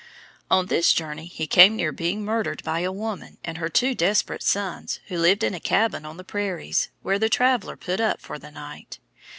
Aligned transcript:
On 0.49 0.65
this 0.65 0.93
journey 0.93 1.27
he 1.27 1.45
came 1.45 1.75
near 1.75 1.91
being 1.91 2.25
murdered 2.25 2.63
by 2.63 2.79
a 2.79 2.91
woman 2.91 3.37
and 3.45 3.59
her 3.59 3.69
two 3.69 3.93
desperate 3.93 4.41
sons 4.41 4.99
who 5.09 5.17
lived 5.19 5.43
in 5.43 5.53
a 5.53 5.59
cabin 5.59 6.07
on 6.07 6.17
the 6.17 6.23
prairies, 6.23 6.89
where 7.03 7.19
the 7.19 7.29
traveller 7.29 7.75
put 7.77 7.99
up 7.99 8.19
for 8.19 8.39
the 8.39 8.49
night. 8.49 8.97